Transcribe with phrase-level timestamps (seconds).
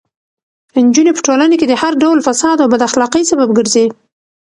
[0.85, 3.85] نجونې په ټولنه کې د هر ډول فساد او بد اخلاقۍ سبب ګرځي.